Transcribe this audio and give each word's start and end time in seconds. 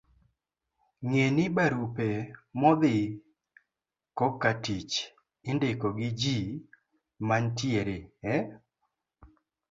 Ng'e 1.07 1.25
ni, 1.35 1.45
barupe 1.55 2.07
modhi 2.59 2.95
kokatich 4.17 4.93
indiko 5.49 5.87
gi 5.97 6.09
ji 6.19 6.37
manitiere 7.27 7.97
e 8.33 8.35